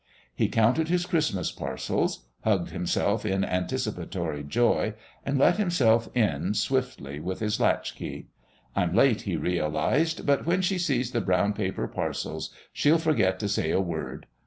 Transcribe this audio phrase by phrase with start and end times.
[0.33, 2.25] He counted his Christmas parcels...
[2.43, 4.95] hugged himself in anticipatory joy...
[5.23, 8.25] and let himself in swiftly with his latchkey.
[8.75, 13.47] "I'm late," he realised, "but when she sees the brown paper parcels, she'll forget to
[13.47, 14.25] say a word.